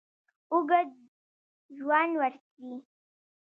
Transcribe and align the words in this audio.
اوږد 0.53 0.89
ژوند 1.77 2.13
ورکړي. 2.21 2.77